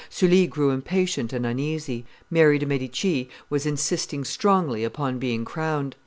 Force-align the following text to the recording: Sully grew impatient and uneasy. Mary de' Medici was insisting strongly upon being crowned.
Sully 0.09 0.47
grew 0.47 0.71
impatient 0.71 1.31
and 1.31 1.45
uneasy. 1.45 2.05
Mary 2.31 2.57
de' 2.57 2.65
Medici 2.65 3.29
was 3.51 3.67
insisting 3.67 4.23
strongly 4.25 4.83
upon 4.83 5.19
being 5.19 5.45
crowned. 5.45 5.95